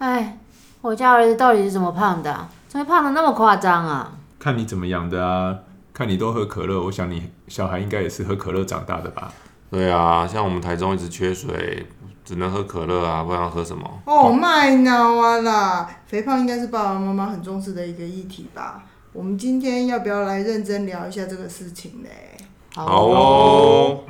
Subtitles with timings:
[0.00, 0.38] 哎，
[0.80, 2.48] 我家儿子到底是怎么胖的？
[2.68, 4.10] 怎么胖的那么夸张啊？
[4.38, 5.54] 看你怎么养的啊？
[5.92, 9.30] 看你都喝可乐，我想你小孩应该也是喝可乐长大的吧？
[9.70, 11.86] 对啊，像我们台中一直缺水，
[12.24, 13.86] 只能喝可乐啊，不然喝什么？
[14.06, 15.90] 哦，卖脑啊啦！
[16.06, 18.82] 肥胖应该是爸爸妈妈很重视的一个议题吧？
[19.12, 22.38] 我们今天要不要来认真聊一下这个事情嘞？
[22.74, 24.00] 好哦。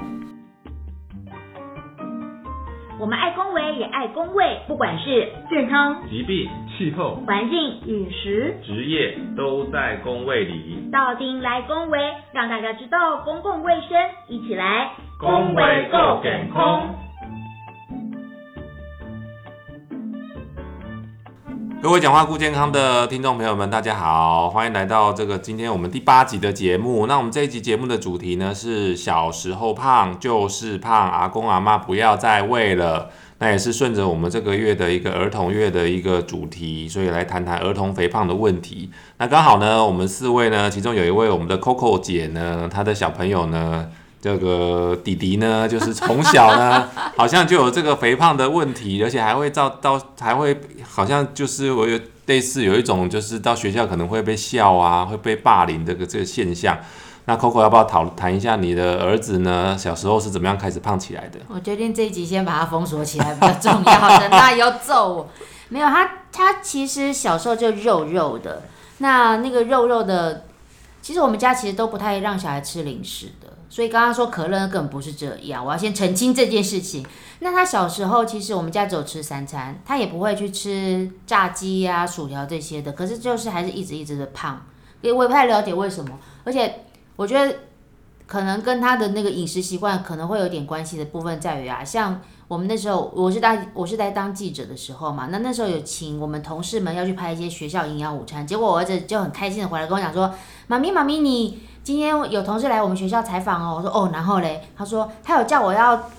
[3.00, 10.86] 我们爱公维也爱公卫，不管是健康、疾病、气候、环境、饮食、职业，都在公卫里。
[10.92, 11.98] 到丁来公维，
[12.32, 16.94] 让大家知道公共卫生，一起来公维够健康。
[21.82, 27.06] 各位讲话顾健康的听众朋友们，大家好，欢迎来到这个今天我们第八集的节目。
[27.06, 33.08] 那我们这一集节目的主题呢是小时候胖就是胖，阿公阿妈不要再喂了。
[33.38, 38.90] 那也是顺着我们这个月的一个儿童月的一个主题，所以来谈谈儿童肥胖的问题。
[39.16, 43.88] 那刚好呢，我们四位呢，其中有一位我们的 Coco 姐呢，她的小朋友呢。
[44.20, 56.78] 这个弟弟呢，就是从小呢， 好像就有这个肥胖的问题，而且还会到到还会好像就是我有类似有一种就是到学校可能会被笑啊，会被霸凌这个这个现象。
[57.26, 59.76] 那 Coco 要不要讨谈一下你的儿子呢？
[59.78, 61.38] 小时候是怎么样开始胖起来的？
[61.48, 65.28] 我决定这一集先把它封锁起来比较重要，等他以后揍我。
[65.68, 68.64] 没有他，他其实小时候就肉肉的，
[68.98, 70.44] 那那个肉肉的，
[71.00, 73.49] 其实我们家其实都不太让小孩吃零食的。
[73.70, 77.06] 所以刚刚说可乐根本不是这样，我要先澄清这件事情。
[77.38, 82.92] 那他小时候其实我们家只有吃三餐，他也不会去吃炸鸡呀、薯条这些的。
[82.92, 84.60] 可是就是还是一直一直的胖，
[85.00, 86.18] 因为我也不太了解为什么。
[86.42, 87.56] 而且我觉得
[88.26, 100.34] 可能跟他的那个饮食习惯可能会有点关系的部分在于啊，像我们那时候我是在我是在当记者的时候嘛，那那时候有请我们同事们要去拍一些学校营养午餐，结果我儿子就很开心的回来跟我讲说
[100.66, 106.10] ：“妈咪妈咪你。”今天有同事来我们学校采访哦，我说哦，然后嘞，他说他有叫我要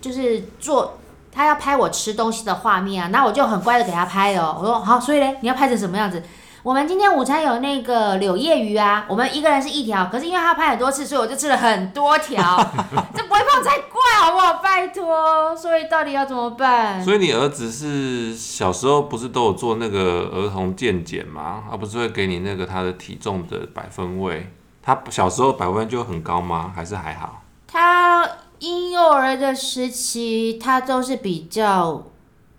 [0.00, 0.94] 就是做，
[1.30, 4.56] 他要拍我吃东西的画面啊，那我就很乖的给他拍哦。
[4.58, 6.20] 我说好，所以嘞，你要拍成什么样子？
[6.66, 12.56] 我们今天午餐有那个柳叶鱼啊，我们一个人是一条，可是因为他拍很多次，所以我就吃了很多条，
[13.14, 14.54] 这不会胖才怪好不好？
[14.54, 17.00] 拜托，所以到底要怎么办？
[17.00, 21.62] 所以你儿子是小时候不是都有做那个儿童健检吗？
[21.70, 24.50] 他不是会给你那个他的体重的百分位？
[24.82, 26.72] 他小时候百分就很高吗？
[26.74, 27.42] 还是还好？
[27.68, 28.28] 他
[28.58, 32.02] 婴幼儿的时期，他都是比较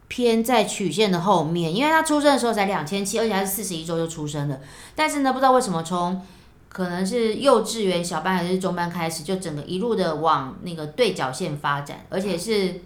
[0.07, 4.61] 偏在曲线的后面，因为他出生的时候才两千七，而且还是四十一周就出生的。
[4.95, 6.21] 但是呢，不知道为什么从
[6.69, 12.81] 可能是幼稚园小班还是中班开始，就整个一路的往那个对角线发展，而且是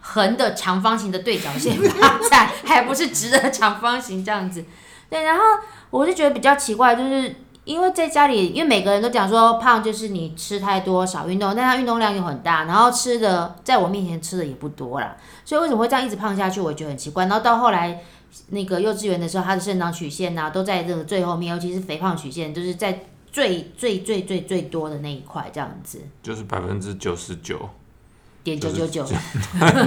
[0.00, 4.64] 横的长方形的对角线发展， 还不是直的长方形这样子。
[5.08, 5.42] 对，然后
[5.90, 7.34] 我就觉得比较奇怪，就是。
[7.64, 17.24] 因为在家里，因为每个人都讲说胖就是你吃太多少运动，但他运动量又很大，然后吃的在我面前吃的也不多啦，所以为什么会这样一直胖下去，我觉得很奇怪。
[17.24, 18.00] 然后到后来
[18.48, 23.00] 那个幼稚园的时候，他的生长曲线呐都在这个最后面，尤其是肥胖曲线，就是在
[23.32, 27.70] 最最最最最多的那一块这样子，就是百分之九十九
[28.42, 29.04] 点九九九。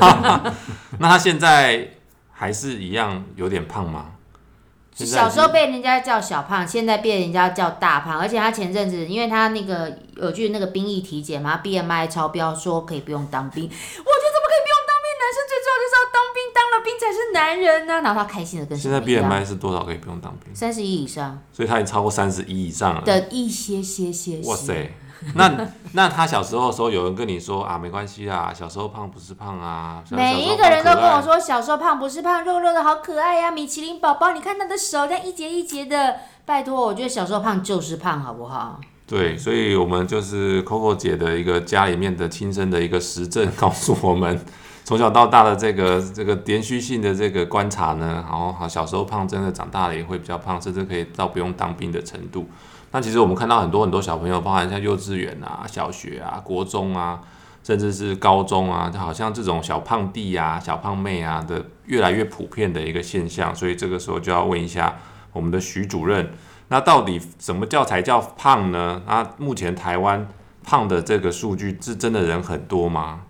[0.98, 1.88] 那他现在
[2.32, 4.14] 还是一样有点胖吗？
[5.06, 13.64] 小时候被人家叫小胖，现在被人家叫大胖，而且他前阵子因为他那个有去那个兵役体检嘛，BMI 超标，说可以不用当兵。
[13.64, 15.08] 我觉得怎么可以不用当兵？
[15.20, 18.02] 男生最重要就是要当兵，当了兵才是男人呢。
[18.02, 20.56] 然后他开心的跟现在 BMI 是多少可以不用当兵？
[20.56, 24.40] 三十一以上，所以他已经超过三十一以上了的一些些些。
[24.46, 24.92] 哇塞！
[25.36, 30.04] 那那他小时候的时候，有人跟你说啊，没关系啊，小时候胖不是胖啊。
[30.12, 36.16] 每一个人都跟我说，小时候胖不是胖，肉肉的好可爱呀，米其林宝宝，你看他的手在一节一节的。
[36.46, 38.80] 拜托，我觉得小时候胖就是胖，好不好？
[39.06, 44.40] 对，所以我们就是 Coco 姐的一个家里面的亲身的一个实证，告诉我们
[44.86, 52.48] 从小到大的这个这个连续性的这个观察呢，然后好小时候胖，真的长大了也会比较胖，甚至可以到不用当兵的程度。
[52.90, 57.20] 那其实我们看到很多很多小朋友，包含像幼稚园啊、小学啊、国中啊，
[57.62, 63.54] 甚至是高中啊，就好像这种小胖弟啊、小胖妹啊的越来越普遍的一个现象。
[63.54, 64.98] 所以这个时候就要问一下
[65.34, 66.32] 我们的徐主任，
[66.70, 69.02] 那到底什么叫才叫胖呢？
[69.06, 70.26] 那目前台湾
[70.64, 73.24] 胖的这个数据是真的人很多吗？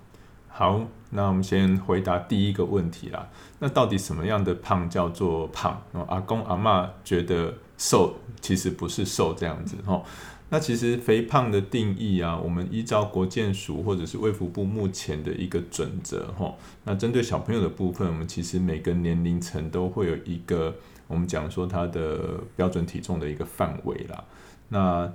[0.49, 3.27] 好，那我们先回答第一个问题啦。
[3.57, 5.81] 那到底什么样的胖叫做胖？
[6.07, 7.55] 阿公阿妈觉得。
[7.79, 10.03] 瘦其实不是瘦这样子哦。
[10.49, 16.55] 那其实肥胖的定义啊，我们依照国健署或者是卫福部目前的一个准则哈，
[16.85, 20.73] 那针对小朋友的部分，我们其实每个年龄层都会有一个
[21.07, 24.23] 我们讲说它的标准体重的一个范围啦。
[24.69, 25.11] 那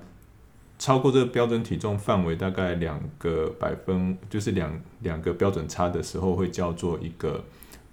[0.79, 7.43] 超过这个标准体重范围大概两个百分，就是两两个标准差的时候，会叫做一个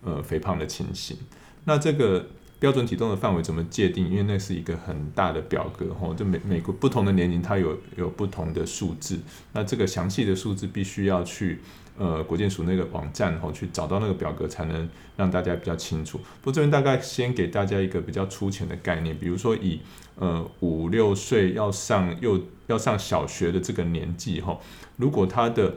[0.04, 1.16] 呃肥胖的情形。
[1.64, 2.26] 那这个
[2.60, 4.10] 标准体重的范围怎么界定？
[4.10, 9.18] 因为那是一个很大的表格吼，就每每个不同的年龄它有有不同的数字。
[9.54, 11.62] 那这个详细的数字必须要去
[11.98, 16.18] 呃国健署那个网站吼去找到那个表格，才能让大家比较清楚。
[16.42, 19.80] 不过这边大概先给大家一个比较粗浅的概念，比如说以
[20.16, 24.60] 呃五六岁要上幼要上小学的这个年纪吼，
[24.98, 25.76] 如果他的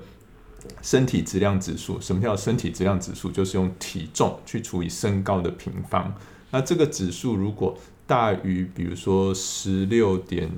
[0.81, 3.31] 身体质量指数，什么叫身体质量指数？
[3.31, 6.13] 就是用体重去除以身高的平方。
[6.53, 7.77] 那这个指数如果
[8.07, 10.49] 大于，比如说十六点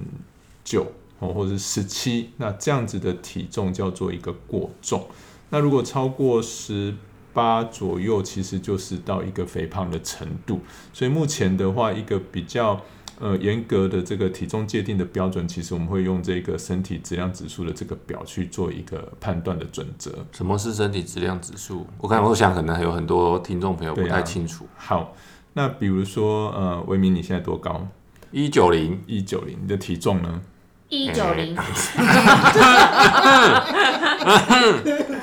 [0.62, 0.86] 九
[1.20, 5.06] 哦，或者是十七，那这样子的体重叫做一个过重。
[5.48, 6.94] 那如果超过十
[7.32, 10.60] 八左右，其实就是到一个肥胖的程度。
[10.92, 12.82] 所以目前的话，一个比较。
[13.20, 20.10] 呃，严格的这个体重界定的标准，其实我们会用这个身体质量指数的这个表去做一个判断的准则。
[20.32, 21.86] 什么是身体质量指数？
[21.98, 24.66] 我看我想可能还有很多听众朋友不太清楚。
[24.76, 25.14] 好，
[25.54, 27.88] 那比如说呃，维明你现在多高？
[28.30, 29.58] 一九零，一九零。
[29.62, 30.42] 你的体重呢？
[30.88, 31.56] 一九零。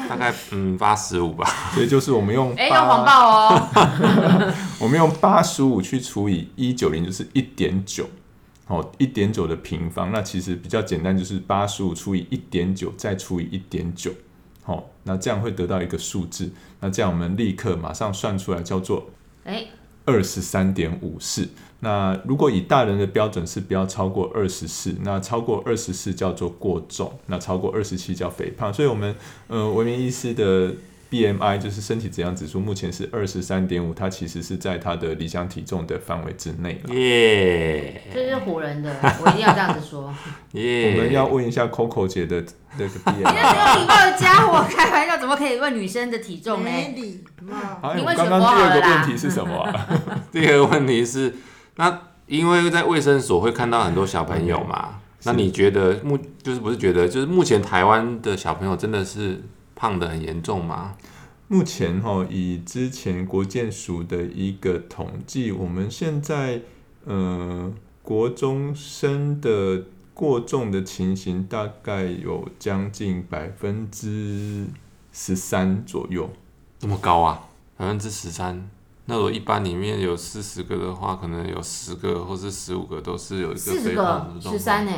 [0.08, 3.70] 大概嗯八十五吧，所以就是我们用哎要谎报哦，
[4.80, 8.06] 我们用八十五去除以一九零就是一点九，
[8.68, 14.12] 哦一点九的平方，那其实比较简单，就是八十五除以一点九再除以一点九，
[14.64, 16.52] 好，那这样会得到一个数字，
[16.82, 19.10] 那这样我们立刻马上算出来叫做
[19.46, 19.66] 哎
[20.06, 21.48] 二十三点五四。
[21.84, 28.72] 那如果以大人的标准是不要超过二十四，那超过二十四叫做过重，那超过二十七叫肥胖。
[28.72, 29.16] 所以，我们
[29.48, 30.72] 呃，文明医师的
[31.12, 36.96] BMI 就是身体质量指数，目前是二十三点五，它其实是在它的理想体重的范围之内了。
[36.96, 38.90] 耶，这是唬人的，
[39.22, 40.14] 我一定要这样子说。
[40.54, 42.42] 耶，我们要问一下 Coco 姐的
[42.78, 43.18] 那个 BMI。
[43.18, 46.66] 你那有礼貌的家伙，开玩笑怎么可以问女生的体重呢？
[46.66, 47.58] 没礼貌。
[47.82, 49.68] 好，你问刚刚第二个问题是什么？
[50.32, 51.36] 第二个问题是。
[51.76, 59.42] 那因为在卫生所会看到很多小朋友嘛，那你觉得目就是不是觉得就是目前台湾的小朋友真的是
[59.82, 60.96] 胖的很严重吗？
[61.48, 66.62] 目前哈，以之前国健署的一个统计，我们现在
[67.06, 67.74] 呃
[68.04, 74.68] 国中生的过重的情形大概有将近百分之
[75.12, 76.30] 十三左右，
[76.78, 78.70] 这么高啊，百分之十三。
[79.06, 84.92] 那我一班里面有四十个的话，可能有十个或是十五个都是有一个四十个十三呢，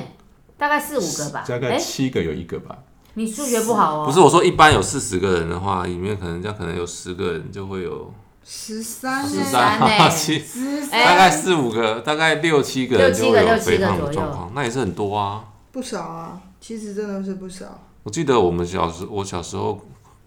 [0.58, 2.78] 大概四五个吧，大概七个有一个吧。
[3.16, 4.06] 你数学不好哦。
[4.06, 8.14] 不是我说，一般有四十个人的话，里面可能这样可能有十个人就会有
[8.44, 10.44] 十三十三呢，七
[10.92, 15.46] 大概四五个，大概六七个人就会有肥胖的状况，那也是很多啊。
[15.72, 17.66] 不少啊，其实真的是不少。
[18.04, 19.80] 我记得我们小时，我小时候。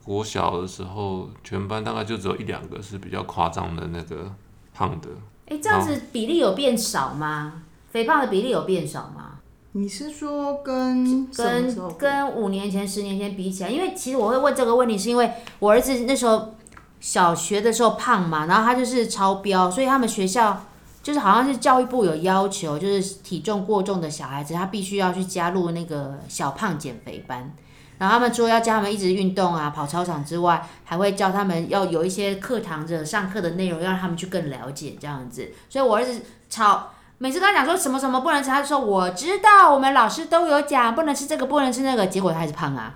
[0.08, 4.32] 我小的时候，全班大概就只有一两个是比较夸张的那个
[4.72, 5.08] 胖的。
[5.48, 7.64] 哎，这样子比例有变少吗？
[7.90, 9.35] 肥胖的比例有变少吗？
[9.76, 13.68] 你是说跟跟跟五年前、十年前比起来？
[13.68, 16.54] 因为其实我会问这个问题，是因为我儿子那时候
[16.98, 20.64] 小学的时候胖嘛，然后他就是超标，所以他们学校
[21.02, 27.52] 就是好像是教育部有要求，就是体重过重的小孩子，他必须要去加入那个小胖减肥班。
[27.98, 35.50] 然后他们除了要教他们一直运动啊，跑操场之外，还会教他们要有一些课堂的上课的内容，要让他们去更了解这样子。
[35.68, 42.94] 所以我儿子超每次跟他讲说什么什么不能吃，他就说我知道，我们老师都有讲不能吃这个，不能吃那个，结果他还是胖啊。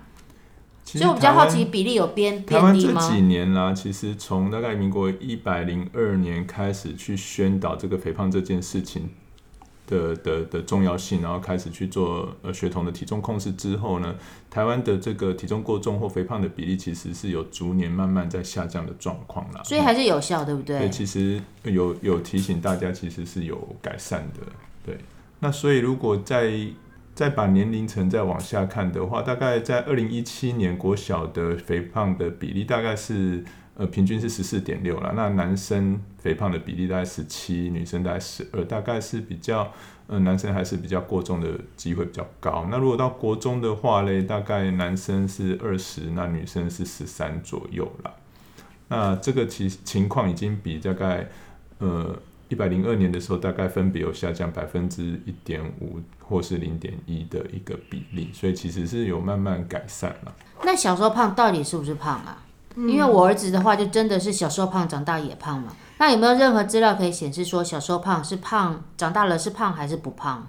[0.83, 3.01] 所以我比较好奇比例有变变低吗？
[3.01, 9.09] 这几年啦，其实从大概民国一百零二年开始去宣导这个肥胖这件事情。
[9.91, 14.15] 的的的重要性，然后开始去做呃学童的体重控制之后呢，
[14.49, 19.61] 台湾的这个体重过重或肥胖的比例其实是有逐年慢慢在下降的状况啦。
[19.65, 20.79] 所以还是有效，对不对？
[20.79, 24.47] 对，其实有有提醒大家，其实是有改善的。
[24.85, 24.97] 对，
[25.39, 26.53] 那所以如果再
[27.13, 33.43] 再把年龄层再往下看的话，大概在二零一七年国小的肥胖的比例大概是。
[33.81, 35.11] 呃，平均是十四点六了。
[35.15, 39.73] 那男生肥胖的比例大概十七，女生大概十二，大概是比较，
[40.05, 42.67] 呃，男生还是比较过重的机会比较高。
[42.69, 48.13] 那如果到国中的话嘞，大概男生是二十，那女生是十三左右了。
[48.89, 51.27] 那这个其情况已经比大概，
[51.79, 52.15] 呃，
[52.49, 60.35] 一百零二年的时候，大概分别有下降百分之一点五或是零点一的一个比例，所以其实是有慢慢改善了。
[60.63, 62.43] 那小时候胖到底是不是胖啊？
[62.75, 65.75] 因为我儿子的话，就真的是小时候胖，长大也胖嘛。
[65.97, 70.47] 那有没有任何资料可以显示说，小时候胖是胖，长大了是胖还是不胖？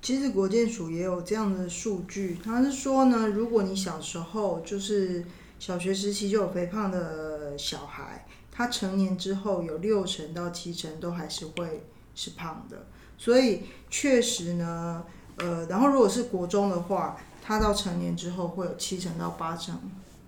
[0.00, 5.24] 其实国健署也有这样的数据，他是说呢，如果你小时候就是
[5.60, 15.04] 小学时期就有肥胖的小孩，他成年之后有六成到七成都还是会是胖的，所以确实呢，
[15.36, 19.78] 呃，然后如果是国中的话，他到成年之后会有七成到八成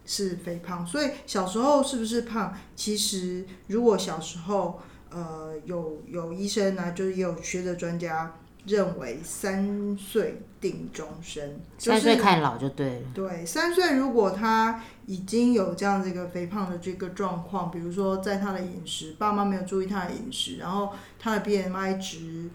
[0.04, 2.54] 是肥胖，所以小时候是不是胖？
[2.74, 4.80] 其实如果小时候
[5.10, 8.34] 呃有有医生呢，就是也有学者专家。
[8.66, 13.06] 认为三岁定终身，三岁看老就对了。
[13.12, 22.48] 对，三岁如果他已经有这样子一个肥胖的这个状况，比如说在他的饮食，爸妈没有注意他的饮食，然后他的 BMI 值，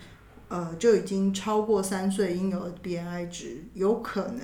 [0.47, 4.41] 呃，就已经超过三岁婴儿的 BMI 值，有可能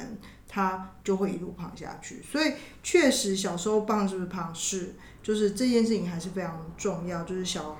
[0.55, 2.23] 他就会一路胖下去。
[2.23, 7.77] 所以确实小时候胖是不是胖是，就是这件事情还是非常重要，就是小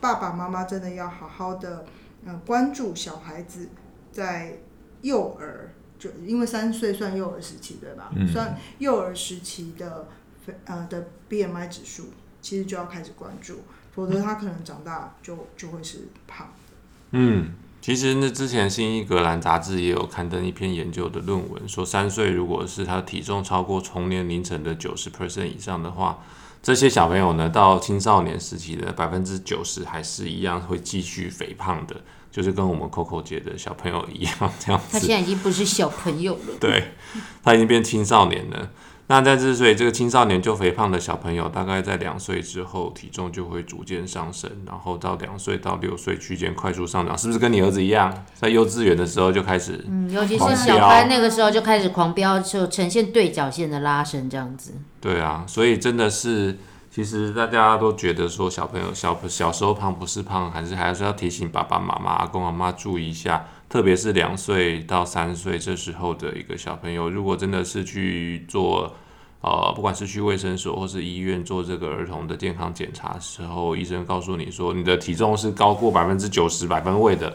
[0.00, 1.84] 爸爸妈妈真的要好好的。
[2.24, 3.68] 嗯，关注小孩子
[4.12, 4.56] 在
[5.00, 8.12] 幼儿，就因为三岁算幼儿时期，对吧？
[8.32, 10.06] 算幼儿时期的
[10.66, 12.10] 呃的 BMI 指数，
[12.40, 13.62] 其实就要开始关注，
[13.92, 16.52] 否则他可能长大就就会是胖
[17.10, 17.52] 嗯，
[17.82, 26.20] 其实那之前《新英格兰杂志》也有刊登一篇研究的论文，说三岁如果是他体重超过同年龄层的九十 percent 以上的话。
[26.62, 31.96] 这些小朋友呢，到青少年时期的百分之九十还是一样会继续肥胖的，
[32.30, 34.86] 就是跟我们 Coco 姐的小朋友一样这样子。
[34.92, 36.92] 他现在已经不是小朋友了，对，
[37.42, 38.70] 他已经变青少年了。
[39.08, 49.84] 那在这所以这个青少年就肥胖的小朋友，大概在两岁之后体重就会逐渐上升，然后到两岁到六岁区间快速上涨，是不是跟你儿子一样，在幼稚园的时候就开始？
[49.86, 54.72] 嗯，尤其是小班那个时候就开始狂飙，就呈现对角线的拉伸这样子。
[55.00, 56.56] 对啊，所以真的是，
[56.90, 63.46] 其实大家都觉得说小朋友小小时候胖不是胖，还是还是要提醒爸爸妈妈、阿公阿妈注意一下。
[63.72, 68.94] 特别是两岁到三岁这时候的一个小朋友，如果真的是去做，
[69.40, 77.34] 呃，不管是去卫生所或是医院做这个儿童的健康检查时候，医生告诉你说你的体重是高过百分之九十百分位的，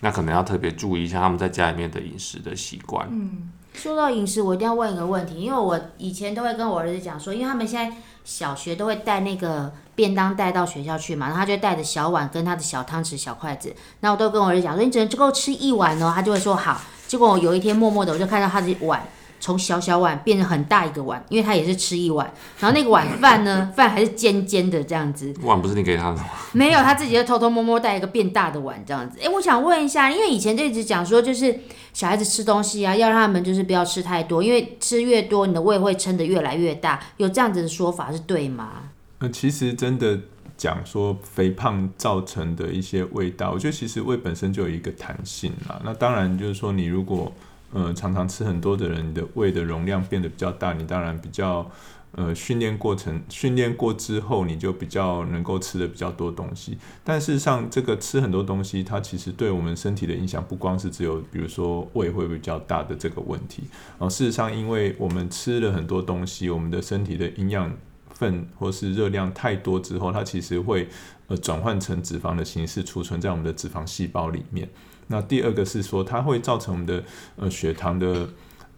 [0.00, 3.08] 那可能要特别注意一下他们在家里面的饮食的习惯。
[3.10, 9.72] 嗯，说到饮食，我一定要问一个问题，因为我以前都会跟我儿子讲说，因为他们现在小学都会带那个。
[9.98, 16.80] 便当带到学校去嘛，然后他就带着小碗跟他的小汤匙、小筷子，然后我都跟我儿子讲说，你只能够吃一碗哦，他就会说好。
[17.08, 19.02] 结果我有一天默默的，我就看到他的碗
[19.40, 25.34] 从小小碗变成很大一个碗，因为他也是吃一碗，然后那个碗饭呢，饭还是尖尖的这样子。
[25.42, 26.26] 碗不是你给他的吗？
[26.52, 29.18] 没有，他自己就偷偷摸摸带一个变大的碗这样子。
[29.20, 31.58] 哎，我想问一下，因为以前就一直讲说，就是
[31.92, 38.87] 小孩子吃东西啊，要让他们就是不要吃太多，因为吃越多，你的胃会撑得越来越大，有这样子的说法是对吗？
[39.20, 40.18] 那其实真的
[40.56, 45.80] 讲说肥胖造成的一些味道，我觉得其实胃本身就有一个弹性啦。
[45.84, 47.32] 那当然就是说，你如果
[47.72, 51.68] 呃常常吃很多的人，你的胃的容量变得比较大，你当然比较
[52.12, 56.78] 呃训练过程训练过之后，你就比较能够吃的比较多东西。
[57.02, 63.64] 但事实上，这个吃很多东西，它其实对我们身体的影响不光是只有比如说胃会比较大的这个问题。
[63.98, 67.72] 然后事实上，因为我们吃了很多东西，我们的身体的营养。
[68.18, 70.88] 份或是热量太多之后，它其实会
[71.28, 74.68] 呃转换成脂肪的形式储存在我们的脂肪细胞里面。
[75.06, 77.04] 那第二个是说，它会造成我们的
[77.36, 78.28] 呃血糖的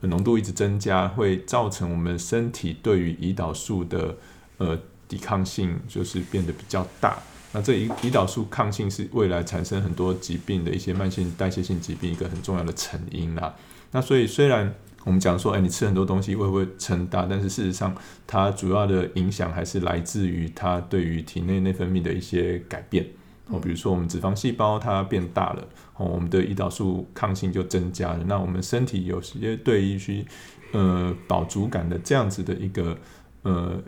[0.02, 4.16] 浓度一直增加，会造成我们身体对于胰岛素的
[4.59, 4.78] 呃
[5.09, 7.18] 抵抗性就是变得比较大。
[7.52, 13.54] 那这胰胰岛素抗性是未来产生很多疾病的一些慢性代谢性疾病一个很重要的成因啦。
[13.90, 14.73] 那所以虽然
[15.04, 17.26] 我们讲说，哎，你吃很多东西会不会撑大？
[17.28, 17.95] 但是事实上，
[18.26, 23.07] 它主要的影响还是来自于它对于体内内分泌的一些改变。
[23.49, 25.66] 哦，比如说我们脂肪细胞它变大了，
[25.97, 28.25] 哦，我们的胰岛素抗性就增加了。
[28.26, 30.25] 那我们身体有些对于去
[30.73, 32.97] 呃饱足感的这样子的一个
[33.42, 33.83] 呃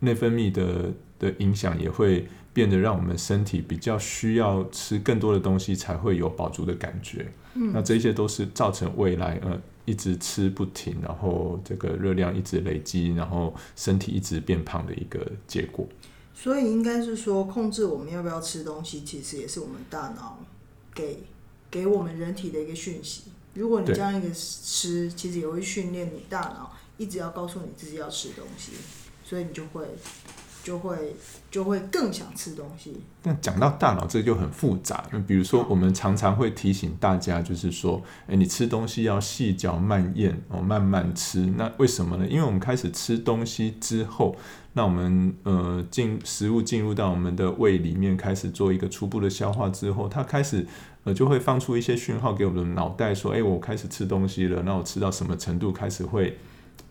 [0.00, 7.32] 内分泌的的影响，也会变得让我们身体比较需要吃更多的东西才会有饱足的感觉。
[7.54, 9.60] 嗯，那这些都是造成未来呃。
[9.86, 15.86] 一直吃不停，然后这个热量一直累积，然后身体一直变胖的一个结果。
[16.34, 20.40] 所以应该是说，控制我们要不要吃东西，其实也是我们大脑
[20.92, 21.20] 给
[21.70, 23.26] 给我们人体的一个讯息。
[23.54, 28.72] 如果你这样一个吃，其实也会训练你大脑一直要告诉你自己要吃东西，
[29.22, 29.86] 所以你就会
[30.66, 31.14] 就会
[31.48, 32.96] 就会更想吃东西。
[33.22, 35.04] 那讲到大脑，这就很复杂。
[35.12, 41.42] 那比如说，我们常常会提醒大家，就是说，哎，你吃东西要细嚼慢咽哦，慢慢吃。
[41.56, 42.26] 那为什么呢？
[42.26, 44.34] 因为我们开始吃东西之后，
[44.72, 50.66] 那我们呃进食物进入到我们的胃里面，开始做一个初步的消化之后，它开始
[51.04, 54.64] 呃就会放出一些讯号给我们的脑袋，说，哎，我开始吃东西了。
[54.64, 56.36] 那我吃到什么程度开始会，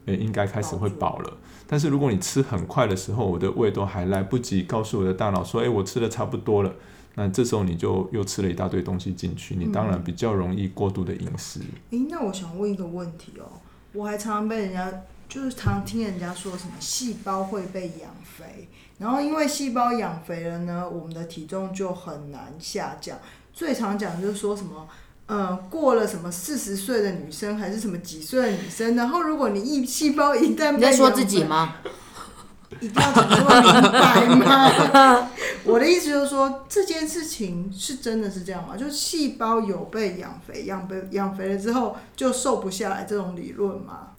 [0.05, 1.37] 呃，应该开始会饱了。
[1.67, 6.73] 但是如果你吃很快的时候，我的胃都还来不及告诉我的大脑说：“哎，我吃的差不多了。”
[7.17, 11.61] 那这时候你就又吃了一大堆东西进去，你当然比较容易过度的饮食。
[11.91, 13.47] 诶，那我想问一个问题哦，
[13.93, 14.91] 我还常常被人家
[15.29, 18.67] 就是常听人家说什么细胞会被养肥，
[18.97, 23.17] 然后因为细胞养肥了呢，我们的体重就很难下降。
[23.53, 24.87] 最常讲就是说什么。
[25.27, 28.95] 呃，过了什么四十岁的女生还是什么几岁的女生？
[28.95, 31.77] 然后如果你一细胞一旦你在说自己吗？
[32.79, 33.61] 一定要讲这么
[34.27, 35.29] 明白吗？
[35.63, 38.77] 我的意思就是说，这件事情是真的是这样吗？
[38.77, 44.09] 就是细胞有被养肥，养被养肥了之后就瘦不下来这种理论吗？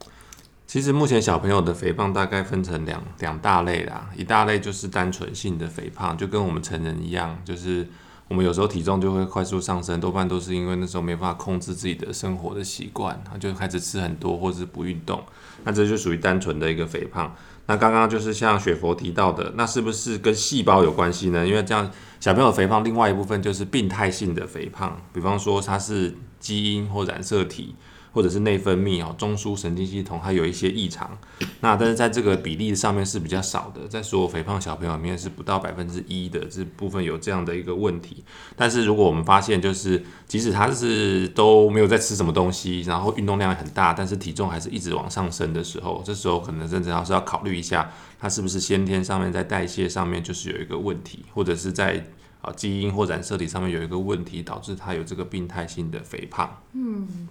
[0.66, 7.86] 其实目前小朋友的肥胖大概分成两两大类啦，一大类就是单纯性的肥胖，就跟我们成人一样，就是。
[8.28, 15.22] 我们有时候体重就会快速上升，多半都是因为那时候没办法控制自己的生活的习惯，然后就开始吃很多或是不运动，
[15.64, 17.34] 那这就属于单纯的一个肥胖。
[17.66, 21.46] 那刚刚就是像雪佛提到的，那是不是跟细胞有关系呢？
[21.46, 27.74] 因为这样小朋友肥胖，另外一部分就是病态性的肥胖，比方说它是基因或染色体。
[28.16, 31.18] 或者是内分泌哦，中枢神经系统它有一些异常，
[31.60, 38.24] 那但是在这个比例上面是比较少的，在所有肥胖小朋友里面是不到百分之一的这部分有这样的一个问题。
[38.56, 52.02] 但是如果我们发现，就是即使他是都没有在吃什么东西，然后运动量很大，但是体重还是一直往上升的时候，这时候可能真正要是要考虑一下，他是不是先天上面在代谢上面就是有一个问题，或者是在
[52.40, 56.62] 啊基因或染色体上面有一个问题，导致他有这个病态性的肥胖。
[56.72, 57.28] 嗯。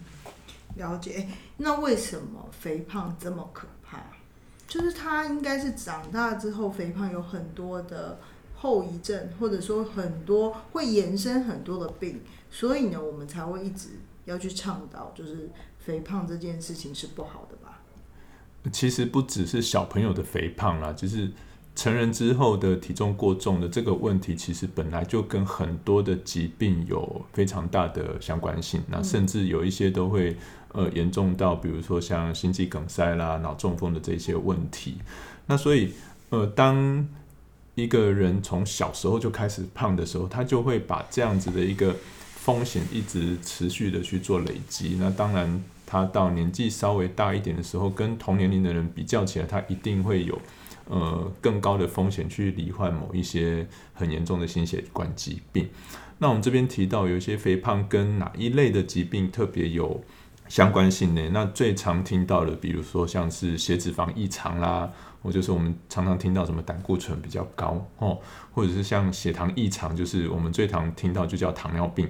[0.75, 1.27] 了解，
[1.57, 3.99] 那为什么肥胖这么可怕？
[4.67, 8.19] 就是他应该是长大之后，肥胖有很多的
[8.55, 13.89] 后遗症，或者说很多会延伸很多的病，所以呢，我们才会一直
[14.25, 17.81] 要去倡导，就是肥胖这件事情是不好的吧？
[18.71, 21.31] 其实不只是小朋友的肥胖啦，就是。
[21.75, 28.81] 成人之后的体重过重的这个问题，其实本来就跟很多的疾病有非常大的相关性。
[28.87, 30.37] 那甚至有一些都会
[30.71, 34.95] 呃严重到，比如说像心肌梗塞啦、脑中风的这些问题。
[35.47, 35.91] 那所以
[36.29, 37.05] 呃，当
[37.75, 41.93] 一个人从小时候就开始胖的时候，他就会把这样子的一个
[42.35, 44.95] 风险一直持续的去做累积。
[44.97, 50.39] 那当然，他到年纪稍微大一点的时候，跟同年龄的人比较起来，他一定会有。
[50.87, 55.67] 呃，更高的风险去罹患某一些很严重的心血管疾病。
[56.19, 60.01] 那我们这边提到有一些肥胖跟哪一类的疾病特别有
[60.47, 61.29] 相关性呢？
[61.33, 64.89] 那最常听到的，比如说像是血脂肪异常啦，
[65.23, 68.19] 或者是我们常常听到什么胆固醇比较高哦，
[68.53, 72.07] 或者是像血糖异常，就是我们最常听到就叫糖尿病。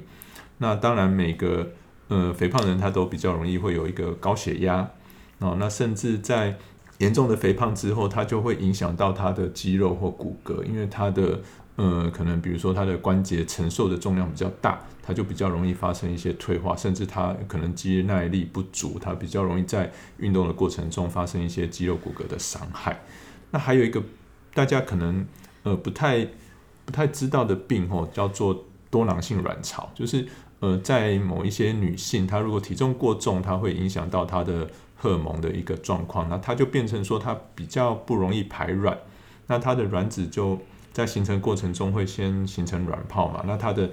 [0.57, 1.71] 那当然每个
[2.09, 4.91] 呃肥胖人他都比较容易会有一个高血压
[5.39, 6.57] 哦，那甚至在
[6.99, 11.41] 严重的肥胖之后，它就会影响到他的肌肉或骨骼，因为他的
[11.75, 23.01] 呃，可能比如说他的关节承受的重量比较大，它就比较容易发生一些退化，甚至他可能肌耐力不足，它比较容易在运动的过程中发生一些肌肉骨骼的伤害。
[23.51, 24.01] 那还有一个
[24.53, 25.25] 大家可能
[25.63, 26.25] 呃不太
[26.85, 30.25] 不太知道的病哦，叫做多囊性卵巢，就是
[30.61, 34.69] 呃在某一些女性，她如果体重过重，它会影响到她的。
[35.05, 38.97] 荷尔蒙的一个状况，那它就变成说它比较不容易排卵，
[39.45, 40.59] 那它的卵子就
[40.91, 43.87] 在形成过程中会先形成卵泡嘛，那它的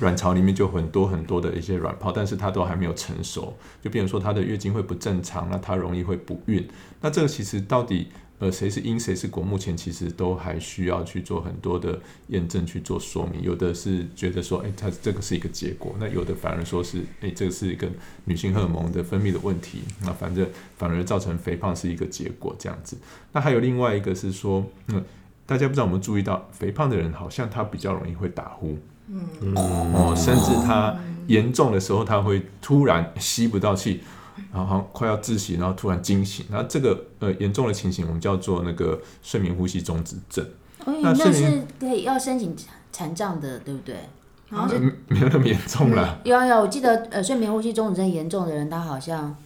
[0.00, 6.68] 卵巢里面就很多很多的一些卵泡，但是它都还没有成熟，就变成说它的月经会不正常，那它容易会不孕，
[7.00, 8.08] 那这个其实到底？
[8.38, 9.42] 呃，谁是因谁是果？
[9.42, 13.40] 目前其实都还需要去做很多的验证去做说明。
[13.40, 17.88] 有的是觉得说，哎，它这个是一个结果；那有的反而说是，哎，这个是一个
[18.26, 19.78] 女性荷尔蒙的分泌的问题。
[20.02, 20.46] 那反正
[20.76, 22.98] 反而造成肥胖是一个结果这样子。
[23.32, 25.02] 那还有另外一个是说，嗯，
[25.46, 28.76] 大家不知道有没有注意到，肥胖的人好像他比较容易会打呼，
[29.08, 30.94] 嗯哦，甚至他
[31.28, 34.02] 严重的时候他会突然吸不到气。
[34.52, 40.46] 然后快要窒息，然后突然惊醒，然后这个呃严重的情形，我们叫做那个睡眠呼吸中止症。
[41.02, 42.56] 那是可以要申请
[42.92, 43.96] 残障的，对不对？
[44.48, 44.72] 然后
[45.08, 46.20] 没有那么严重了。
[46.24, 49.36] 有有，我记得呃睡眠呼吸中止症严重的人，他好像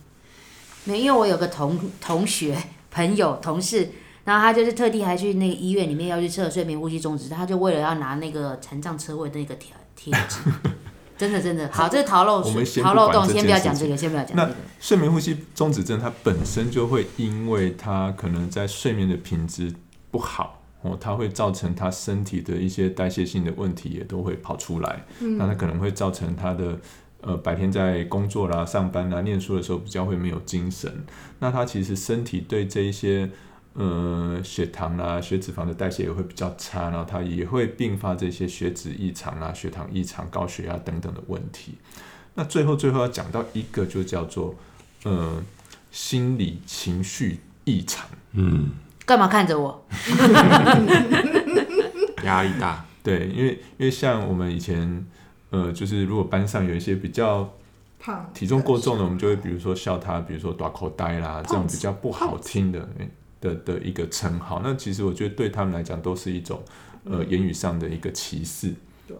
[0.85, 2.57] 没，因为我有个同同学、
[2.90, 3.90] 朋友、同事。
[4.22, 10.40] 然后他就是特地还去那个医院里面要去测睡眠呼吸中止，他就为了要拿那个残障车位的那个贴贴纸，
[11.21, 14.55] 真的真的好，这是逃漏我们先逃漏洞，先不要讲这个，先不要讲这那个。
[14.81, 19.71] 睡眠呼吸中止症，它本身就会因为它可能在睡眠的品质
[20.11, 25.05] 不好哦，它会造成他身体的一些代谢性的问题也都会跑出来。
[25.19, 26.79] 那它可能会造成他的
[27.21, 31.05] 呃白天在工作啦、上班啦、念书的时候比较会没有精神。
[31.39, 33.29] 那他其实身体对这一些
[33.75, 41.75] 呃血糖啦、血脂肪的代谢也会比较差，然后它也会并发这些血脂异常啊、血糖异常、高血压等等的问题。
[42.35, 44.55] 那最后最后要讲到一个，就叫做
[45.05, 45.43] 呃
[45.91, 48.07] 心理情绪异常。
[48.33, 48.71] 嗯，
[49.05, 49.85] 干嘛看着我？
[52.25, 55.07] 压力大，对，因为因为像我们以前
[55.51, 57.51] 呃，就是如果班上有一些比较
[57.99, 63.09] 胖体重过重的，我们就会比如说笑他，比如说短口呆啦，这种比较不好听的诶
[63.40, 64.61] 的的一个称号。
[64.62, 66.62] 那其实我觉得对他们来讲都是一种
[67.05, 68.74] 呃言语上的一个歧视。
[69.07, 69.16] 对，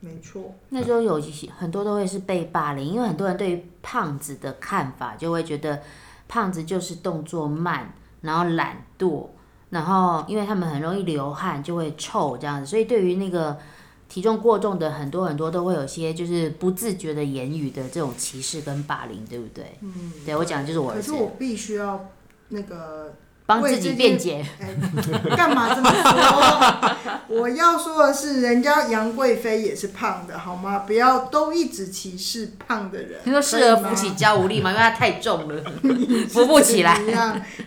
[0.00, 5.82] 没错，那时候有一些很多都会是被霸凌，因为很多人对于胖子的看法就会觉得
[6.26, 7.92] 胖子就是动作慢，
[8.22, 9.26] 然后懒惰，
[9.68, 13.58] 然后因为他们很容易流汗就会臭这样子，所以对于那个
[14.08, 19.76] 体重过重的很多很多都会有些就是不自觉的言语的这种歧视跟霸凌，对不对？
[19.82, 22.08] 嗯，对我讲的就是我儿子可是，我必须要
[22.48, 23.14] 那个
[23.50, 24.46] 帮自己辩解。
[24.62, 27.26] 哎，干嘛这么说？
[27.26, 30.80] 我要说的是，人家杨贵妃也是胖的，好吗？
[30.86, 33.20] 不要都一直歧视胖的人。
[33.24, 34.70] 你说适合扶起娇无力吗？
[34.70, 35.62] 因为它太重了，
[36.30, 36.96] 扶不起来。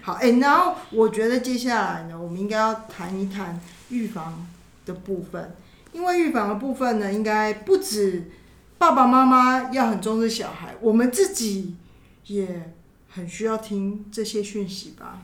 [0.01, 4.47] 好，哎、然后我觉得接下来呢，我们应该要谈一谈预防
[4.85, 5.53] 的部分，
[5.91, 8.31] 因为预防的部分呢，应该不止
[8.77, 11.75] 爸爸妈妈要很重视小孩，我们自己
[12.27, 12.71] 也
[13.09, 15.19] 很需要听这些讯息吧。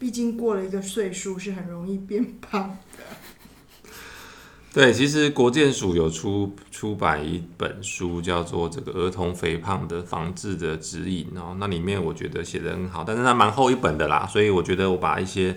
[0.00, 3.04] 毕竟过了一个岁数，是很容易变胖的。
[4.72, 15.52] 对，其实国健署有出出版一本书，叫做《这个儿童肥胖的防治的指引》哦，那里面我觉得写的很好，但是它蛮厚一本的啦，所以我觉得我把一些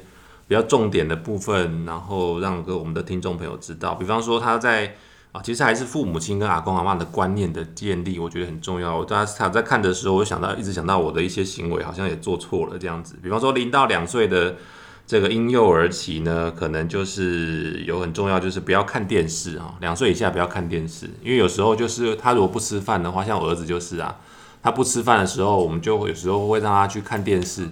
[0.48, 4.98] 比较重点的部分，然后让给我们的听众朋友知道，比方说他在
[5.34, 8.96] 啊，其实还是父母亲跟阿公阿妈的观念的建立，我觉得很重要。
[8.96, 14.56] 我当时在看的时候，我就想到一直想到我的一些行为好像也做错了这样子，比方说零到两岁的。
[15.06, 24.16] 这个婴幼儿期呢，可能就是有很重要，就是不要看电视啊，两岁以下不要看电视，因为有时候就是他如果不吃饭的话，像我儿子就是啊，
[24.62, 27.68] 他不吃饭的时候，我们就会有时候会让他去看电视。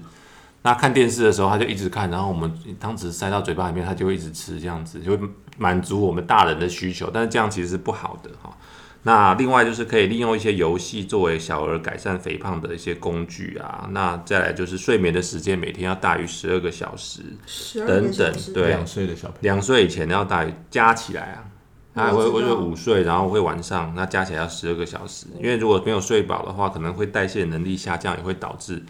[0.63, 8.55] 那看电视的时候，他就一直看，然后我们汤匙塞到嘴巴里面，他就会一直吃，这样子就会满足我们大人的需求，但是这样其实是不好的哈。
[9.03, 13.89] 那另外就是可以利用一些游戏作为小儿改善肥胖的一些工具啊。
[13.91, 21.43] 那再来就是睡眠的时间每天要大于十二个小时，十二等个小时，等对两岁的小朋友，两岁以前要大于加起来啊，
[21.95, 25.25] 他还会会我知道会午睡，然后会晚上，那加起来要十二个小时。
[25.39, 28.83] 因为如果没有睡饱的话，可能会代谢能力下降，也会导致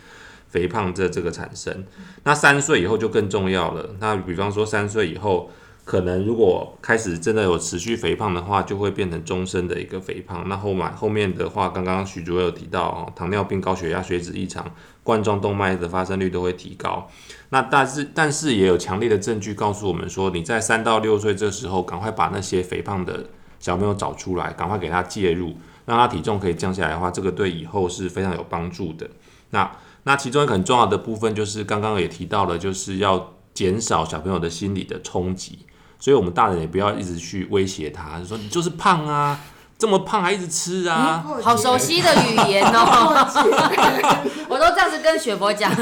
[0.51, 1.83] 肥胖这这个产生。
[2.23, 3.95] 那三岁以后就更重要了。
[3.99, 5.49] 那比方说三岁以后，
[5.83, 10.47] 可能如果开始真的有持续肥胖的话，就会变成终身的一个肥胖。
[10.47, 14.63] 那后面后面的话，刚刚许主任有提到哦，糖尿病、高血压、血脂异常、
[15.03, 17.09] 冠状动脉的发生率都会提高。
[17.49, 23.25] 那但是但是也有强烈的证据告诉我们说，你在三到六岁这时候，赶快把那些肥胖的
[23.59, 29.09] 小朋友找出来，赶快给他介入，让他体重可以降下来的话，这个对以后是非常有帮助的。
[29.49, 29.69] 那
[30.03, 35.59] 那其中一个很重要的部分就是刚刚也提到了，就是要减少小朋友的心理的冲击。
[35.99, 39.39] 所以，我们大人也不要一直去威胁他，就说你就是胖啊，
[39.77, 41.23] 这么胖还一直吃啊。
[41.27, 42.73] 嗯好熟悉的语言哦，
[44.49, 45.71] 我都这样子跟雪博讲。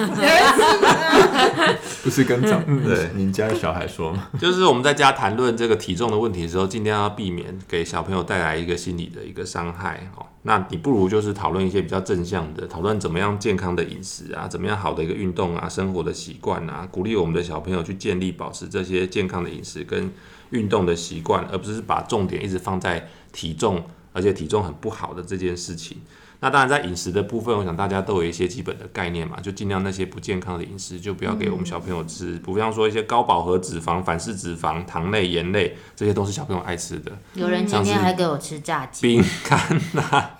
[2.03, 4.27] 不是跟长 嗯对您家的小孩说吗？
[4.39, 10.25] 就是我们在家谈论这个体重的问题的时候，尽量要避免给小朋友带来一个心理的一个伤害哦。
[10.43, 20.10] 那你不如就是讨论一些比较正向的，讨论怎么样健康的饮食啊，怎么样好的一个运动啊，生活的习惯啊，鼓励我们的小朋友去建立保持这些健康的饮食跟
[20.52, 25.97] 运动的习惯，而不是把重点一直放在体重，而且体重很不好的这件事情。
[26.41, 40.30] 那当然，在饮食的部分，我想大家都有一些基本的概念嘛，就尽量那些不健康的饮食就不要给我们小朋友吃，比方说一些高饱和脂肪、反式脂肪、糖类、盐类，这些都是小朋友爱吃的，有人今天还给我吃炸鸡，饼干呐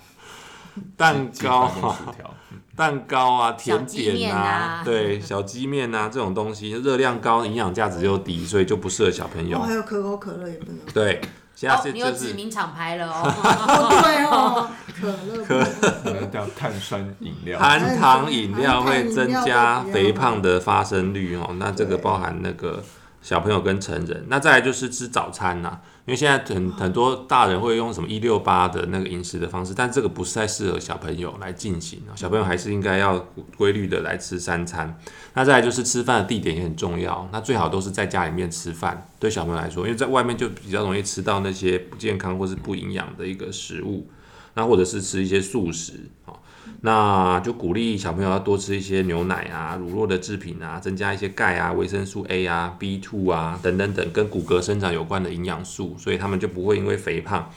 [0.96, 9.58] 蛋糕啊、薯条，嗯蛋糕啊、甜点啊啊，对，小鸡面啊这种东西，热量高，营养价值又低，所以就不适合小朋友。
[9.58, 9.62] 哦，。
[9.66, 10.78] 还有可口可乐也不能。
[10.94, 11.26] 对，哦，
[11.60, 13.20] 现在是你有指名厂牌了哦。
[13.28, 15.62] 哦，对哦，可乐可
[16.02, 17.58] 可能叫碳酸饮料。
[17.58, 21.50] 含糖饮料会增加肥胖的发生率哦。
[21.58, 22.82] 那这个包含那个
[23.22, 24.24] 小朋友跟成人。
[24.28, 32.12] 那再来就是吃早餐呐、因为现在很很多大人会用什么一六八的那个饮食的方式，但这个不是太适合小朋友来进行哦。
[32.16, 33.18] 小朋友还是应该要
[33.56, 34.98] 规律的来吃三餐。
[35.34, 44.08] 那再来就是吃饭的地点也很重要，那最好都是在家里面吃饭，对小朋友来说，因为在外面就比较容易吃到那些不健康或是不营养的一个食物。
[44.54, 45.92] 那或者是吃一些素食，
[46.82, 57.50] 那就鼓励小朋友要多吃一些牛奶啊、乳酪的制品啊，增加一些钙啊、维生素 A 啊、B two 啊等等等跟骨骼生长有关的营养素，所以他们就不会因为肥胖，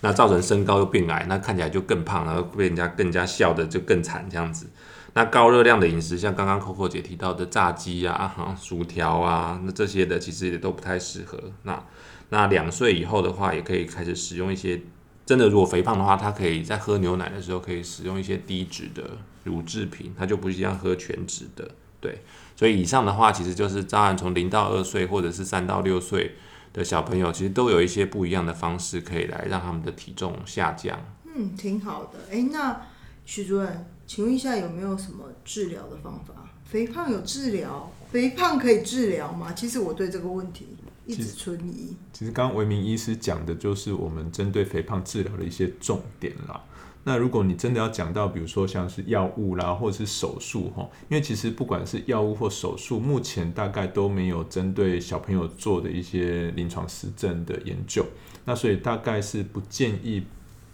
[0.00, 4.66] 那造成身高又变矮，那看起来就更胖，然后被人家更加笑的就更惨这样子。
[5.12, 11.38] 那高热量的饮食，像刚刚 Coco 姐提到的炸鸡啊、哈薯条啊，那这些的其实也都不太适合。
[11.64, 11.82] 那
[12.30, 14.80] 那两岁以后的话，也可以开始使用一些
[15.26, 21.70] 真的，如果肥胖的话，他可以在喝牛奶的时候可以使用一些低脂的乳制品，他就不一样喝全脂的。
[22.00, 22.22] 对，
[22.56, 26.34] 所以以上的话，其实就是当然从零到二岁或者是三到六岁
[26.72, 30.98] 的小朋友，其实都有一些不一样的方式可以来让他们的体重下降。
[31.24, 32.18] 嗯，挺好的。
[32.30, 32.80] 哎，那
[33.24, 36.34] 徐主任，请问一下有没有什么治疗的方法？
[36.64, 37.92] 肥胖有治疗？
[38.10, 39.52] 肥胖可以治疗吗？
[39.52, 40.66] 其实我对这个问题
[41.06, 41.96] 一直存疑。
[42.12, 46.62] 其实刚刚维明医师讲的就是我们针对肥胖治疗的一些重点啦。
[47.02, 58.04] 那如果你真的要讲到，比如说像是药物啦，或者是手术哈，因为其实不管是药物或手术，目前大概都没有针对小朋友做的一些临床实证的研究，
[58.44, 60.24] 那所以大概是不建议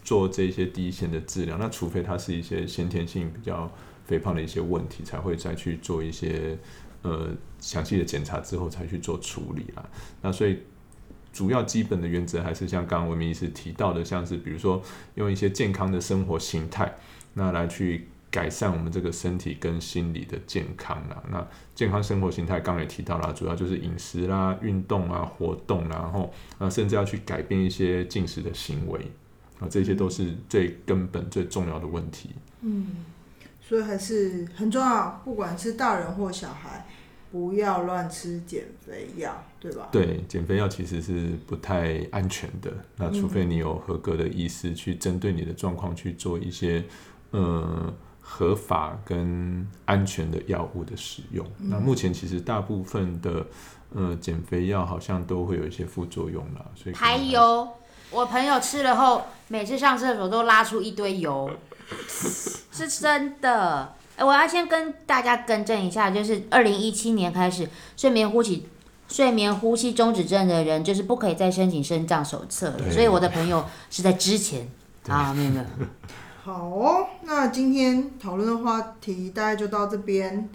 [0.02, 1.56] 做这些第一线的治疗。
[1.58, 3.72] 那除非它是一些先天性比较
[4.04, 6.58] 肥胖的一些问题，才会再去做一些
[7.06, 7.28] 呃
[7.60, 9.88] 详细的检查之后才去做处理啦。
[10.22, 10.58] 那所以
[11.32, 14.82] 主要基本的原则还是像刚刚文明医师提到的，像是比如说
[15.14, 16.96] 用一些健康的生活形态，
[17.34, 21.22] 那来去改善我们这个身体跟心理的健康啦。
[21.30, 29.12] 那健康生活形态刚刚也提到了，主要就是饮食啦、运动啊、活动，然后啊甚至要去改变一些进食的行为
[29.60, 32.30] 啊，这些都是最根本最重要的问题。
[32.62, 33.04] 嗯，
[33.60, 36.86] 所以还是很重要，不管是大人或小孩，
[37.37, 39.88] 不要乱吃减肥药，对吧？
[39.92, 42.72] 对，减肥药其实是不太安全的。
[42.96, 46.83] 那除非你有合格的医师去针对你的状况去做一些
[47.33, 51.46] 呃合法跟安全的药物的使用。
[51.59, 53.46] 那目前其实大部分的
[53.94, 57.68] 呃减肥药好像都会有一些副作用啦，所以可能还有，
[58.11, 61.51] 我朋友吃了后，每次上厕所都拉出一堆油，
[62.09, 63.92] 是真的。
[64.16, 68.66] 哎，我要先跟大家更正一下，就是二零一七年开始，睡眠呼吸
[69.09, 72.90] 睡眠呼吸中止症的人，就是不可以再申请生障手册了。
[72.90, 74.68] 所以我的朋友是在之前
[75.09, 75.64] 啊，没有没有，
[76.42, 80.48] 好哦，那今天讨论的话题大概就到这边。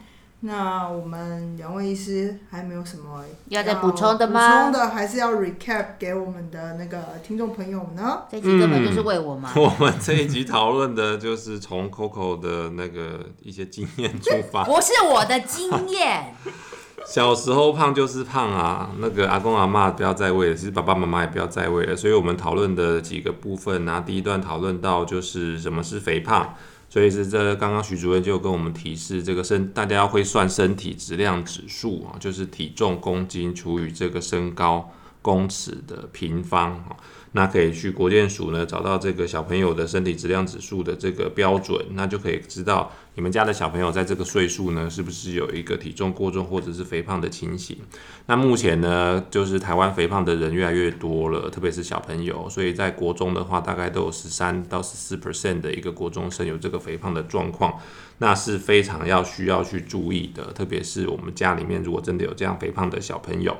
[0.43, 8.23] 那我们两位医师还没有什么要再补充的吗补充的还是要 recap 给我们的那个听众朋友们呢？
[8.29, 9.51] 这一集根本就是为我嘛。
[9.55, 16.33] 我们这一集讨论的就是从 Coco 的那个一些经验出发， 不是我的经验，
[17.05, 21.95] 小时候胖就是胖啊，那个阿公阿妈不要再喂了，其实爸爸妈妈也不要再喂了。
[21.95, 26.55] 所以我们讨论的几个部分啊，第一段讨论到就是什么是肥胖，
[26.91, 36.97] 所以是这刚刚徐主任就跟我们提示，这个身大家要会算身体质量指数啊，就是体重公斤除以这个身高公尺的平方啊。
[37.33, 47.77] 那可以去国健署呢找到这个小朋友的身体质量指数的这个标准，那就可以知道你们家的小朋友在这个岁数呢是不是有一个体重过重或者是肥胖的情形。
[48.25, 57.79] 那目前呢，就是台湾肥胖的人越来越多了，特别是小朋友，所以在国中的话，大概都有十三到十四 percent 的一个国中生有这个肥胖的状况，
[58.17, 63.57] 那是非常要需要去注意的，特别是我们家里面如果真的有这样肥胖的小朋友，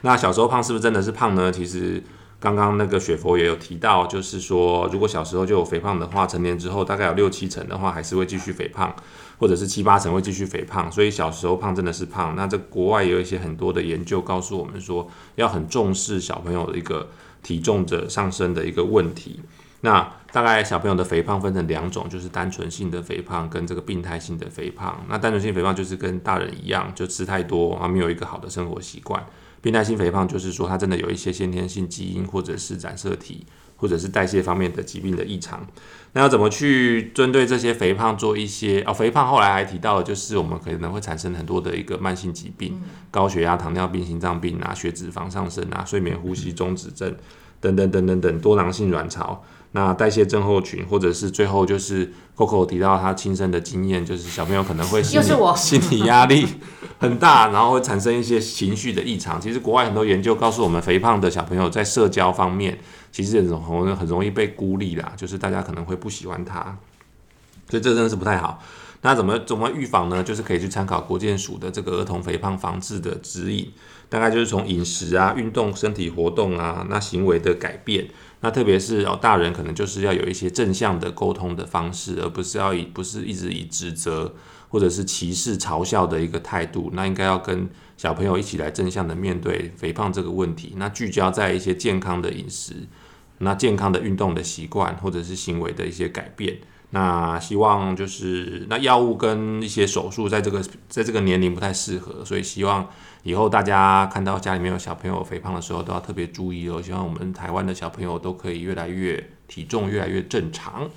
[0.00, 1.52] 那小时候胖是不是真的是胖呢？
[1.52, 2.02] 其实。
[2.40, 8.92] 刚刚那个雪佛也有提到，就是说，如果小时候就有肥胖的话，成年之后大概有六七成的话，还是会继续肥胖，
[9.38, 10.90] 或者是七八成会继续肥胖。
[10.90, 12.34] 所以小时候胖真的是胖。
[12.34, 17.10] 那这国外也有一些很多的研究告诉我们说，要很重视小朋友的一个
[17.42, 19.40] 体重的上升的一个问题。
[19.82, 25.04] 那大概小朋友的肥胖分成两种，就是单纯性的肥胖跟这个病态性的肥胖。
[25.08, 29.22] 那单纯性肥胖就是跟大人一样，就吃太多啊，没有一个好的生活习惯。
[29.62, 33.44] 病态性肥胖就是说，它真的有一些先天性基因，或者是染色体，
[33.76, 35.66] 或者是代谢方面的疾病的异常。
[36.12, 38.92] 那要怎么去针对这些肥胖做一些哦？
[38.92, 47.14] 肥胖后来还提到的就是我们可能会产生很多的一个慢性疾病，高血压、糖尿病、心脏病啊，血脂肪上升啊，睡眠呼吸中止症
[47.60, 49.44] 等等等等等多囊性卵巢。
[49.72, 56.46] 那代谢症候群，或者是最后就是 Coco 提到他亲身的经验，就是小朋友可能会心理又是我 心理压力
[56.98, 59.40] 很大，然后会产生一些情绪的异常。
[59.40, 62.78] 其实国外很多研究告诉我们，肥胖的小朋友在社交方面
[63.12, 66.76] 其实很容很容易被孤立啦，就是大家可能会不喜欢他，
[67.68, 68.60] 所以这真的是不太好。
[69.02, 70.22] 那怎么怎么预防呢？
[70.22, 73.72] 就是可以去参考国健署的这个儿童肥胖防治的指引，
[74.08, 78.08] 大概就是从饮食啊、运动、身体活动啊，那行为的改变。
[78.42, 84.34] 那特别是哦，大人可能就是要有一些正向的沟通的方式，而不是要以不是一直以指责
[84.68, 86.90] 或者是歧视、嘲笑的一个态度。
[86.92, 90.74] 那应该要跟小朋友一起来正向的面对肥胖这个问题。
[90.76, 92.74] 那聚焦在一些健康的饮食，
[93.38, 96.58] 那健康的运动的习惯，或者是行为的一些改变。
[96.90, 102.88] 那希望就是那药物跟一些手术在这个在这个年龄不太适合，所以希望
[103.22, 106.82] 以后大家看到家里面有小朋友肥胖的时候都要特别注意哦。
[106.82, 110.90] 希望我们台湾的小朋友都可以越来越体重越来越正常。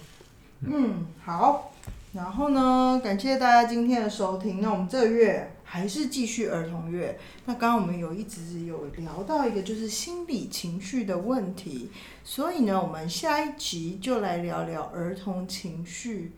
[0.62, 1.72] 嗯，好。
[2.14, 4.62] 然后呢，感谢大家今天的收听。
[4.62, 7.18] 那我们这个月还是继续儿童月。
[7.46, 11.90] 那刚刚我们有一直有聊到一个就是心理情绪的问题，
[12.24, 16.34] 所以呢，我们下一集就来聊聊儿童情绪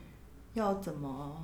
[0.54, 1.36] 要怎么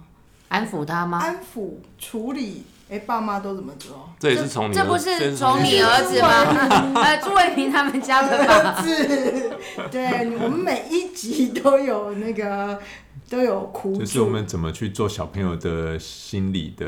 [0.48, 1.18] 安抚他吗？
[1.18, 2.64] 安抚处理。
[2.88, 4.10] 哎，爸妈都怎么做？
[4.18, 6.94] 这也是从你这不是从从你儿子吗？
[6.96, 8.82] 呃，朱伟平他们家的吧？
[8.82, 9.58] 子，
[9.92, 12.80] 对，我们每一集都有那个
[13.30, 16.88] 都有哭，就是我们怎么去做小朋友的心理的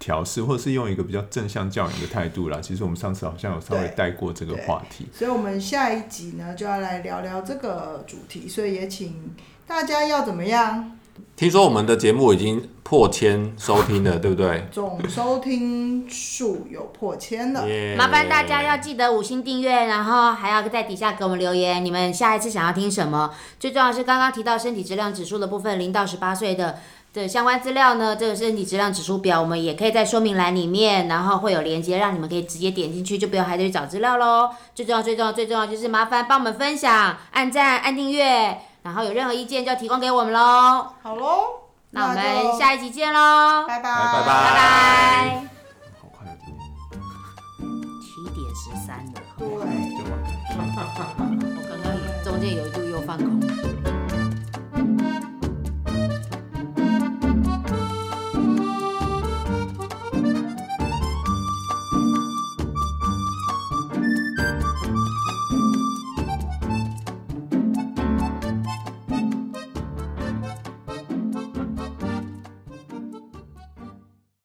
[0.00, 2.58] 调试，或者是用一个比较正向教养的态度啦。
[2.62, 5.06] 其实我们上次好像有稍微带过这个话题。
[5.12, 9.32] 所以，我们下一集呢就要来聊聊这个主题，所以也请
[9.66, 10.96] 大家要怎么样？
[11.36, 14.66] 听说我们的节目已经破千收听了， 对不对？
[14.72, 17.68] 总收听数有破千了。
[17.68, 23.30] 耶麻烦大家要记得五星订阅，然后还要在底下给我们留言，你们下一次想要听什么？
[23.58, 26.78] 最重要是刚刚提到身体质量指数的部分，零到十八岁的
[27.12, 34.50] 的相关资料呢，这个身体质量指数表，我们也可以在说明栏里面，然后会有连接，让你们可以直接点进去，就不用还得去找资料喽。
[34.74, 40.86] 最重要、最重要、最重要就是麻烦帮我们分享、按赞、按订阅，然后有任何意见就提供给我们喽。
[41.02, 41.42] 好喽，
[41.90, 45.44] 那我就们下一集见喽，拜拜拜拜拜拜。
[46.00, 46.32] 好快的，
[48.00, 49.48] 七点十三了，对。
[49.48, 50.78] 就往看。
[51.56, 53.49] 我刚刚中间有一度又放空。